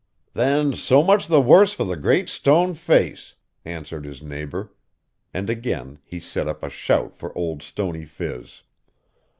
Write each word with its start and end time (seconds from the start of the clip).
'Then 0.33 0.73
so 0.73 1.03
much 1.03 1.27
the 1.27 1.39
worse 1.39 1.73
for 1.73 1.83
the 1.83 1.95
Great 1.95 2.27
Stone 2.27 2.73
Face!' 2.73 3.35
answered 3.65 4.03
his 4.03 4.19
neighbor; 4.23 4.73
and 5.31 5.47
again 5.47 5.99
he 6.07 6.19
set 6.19 6.47
up 6.47 6.63
a 6.63 6.71
shout 6.71 7.15
for 7.15 7.37
Old 7.37 7.61
Stony 7.61 8.03
Phiz. 8.05 8.63